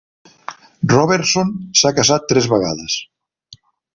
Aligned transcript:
Robertson 0.93 1.51
s'ha 1.81 1.93
casat 1.99 2.27
tres 2.33 2.47
vegades. 2.57 2.97